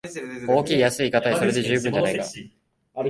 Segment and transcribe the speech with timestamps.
[0.47, 2.25] 大きい安いかたい、それで十分じゃないか